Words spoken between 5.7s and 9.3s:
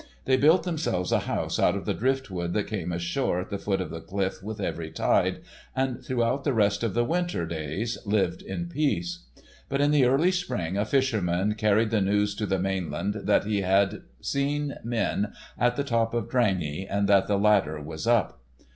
and throughout the rest of the winter days lived in peace.